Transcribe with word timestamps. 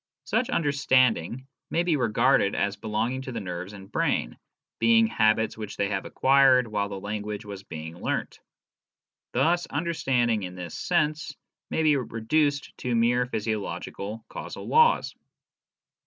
Such" 0.23 0.49
understanding" 0.49 1.45
may 1.69 1.83
be 1.83 1.95
regarded 1.95 2.55
as 2.55 2.75
belonging 2.75 3.21
to 3.21 3.31
the 3.31 3.39
nerves 3.39 3.73
and 3.73 3.91
brain, 3.91 4.35
being 4.79 5.05
habits 5.05 5.55
which 5.59 5.77
they 5.77 5.89
have 5.89 6.05
acquired 6.05 6.67
while 6.67 6.89
the 6.89 6.99
language 6.99 7.45
was 7.45 7.61
being 7.61 7.93
learnt. 7.97 8.39
Thus 9.33 9.67
understanding 9.67 10.41
in 10.41 10.55
this 10.55 10.73
sense 10.73 11.37
may 11.69 11.83
be 11.83 11.97
reduced 11.97 12.75
to 12.79 12.95
mere 12.95 13.27
physio 13.27 13.59
logical 13.61 14.25
causal 14.27 14.67
laws. 14.67 15.13